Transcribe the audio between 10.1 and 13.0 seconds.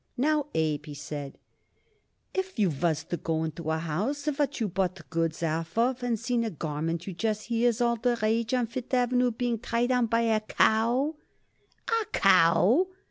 a cow" "A cow!"